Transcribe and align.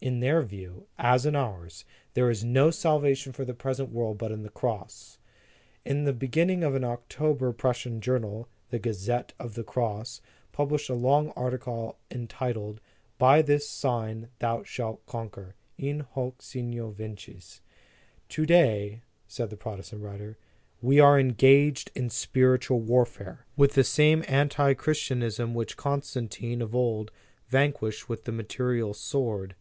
In 0.00 0.20
their 0.20 0.42
view, 0.42 0.86
as 1.00 1.26
in 1.26 1.34
ours, 1.34 1.84
there 2.14 2.30
is 2.30 2.44
no 2.44 2.70
salvation 2.70 3.32
for 3.32 3.44
the 3.44 3.54
present 3.54 3.90
world 3.90 4.18
but 4.18 4.30
in 4.30 4.44
the 4.44 4.48
Cross. 4.48 5.18
In 5.84 6.04
the 6.04 6.12
beginning 6.12 6.62
of 6.62 6.76
October 6.84 7.48
a 7.48 7.52
Prussian 7.52 8.00
journal, 8.00 8.46
the 8.68 8.78
Gazette 8.78 9.32
of 9.40 9.54
the 9.54 9.64
Cross, 9.64 10.20
published 10.52 10.90
a 10.90 10.94
long 10.94 11.30
article 11.30 11.98
entitled: 12.08 12.80
By 13.18 13.42
this 13.42 13.68
sign 13.68 14.28
thou 14.38 14.62
shall 14.62 15.00
conquer: 15.08 15.56
In 15.76 16.06
hoc 16.12 16.40
signo 16.40 16.90
vinces. 16.90 17.60
"To 18.28 18.46
day," 18.46 19.02
said 19.26 19.50
the 19.50 19.56
Protestant 19.56 20.02
writer, 20.02 20.38
"we 20.80 21.00
are 21.00 21.18
engaged 21.18 21.90
in 21.96 22.10
spiritual 22.10 22.78
warfare 22.78 23.44
with 23.56 23.72
the 23.74 23.82
same 23.82 24.22
antichristianism 24.28 25.52
which 25.52 25.76
Constantine, 25.76 26.62
of 26.62 26.76
old, 26.76 27.10
vanquished 27.48 28.08
with 28.08 28.22
the 28.22 28.30
material 28.30 28.94
sword. 28.94 29.56